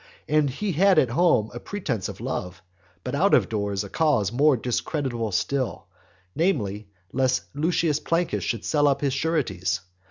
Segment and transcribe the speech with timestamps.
[0.27, 2.63] And he had at home a pretence of love;
[3.03, 5.85] but out of doors a cause more discreditable still,
[6.35, 9.81] namely, lest Lucius Plancus should sell up his sureties.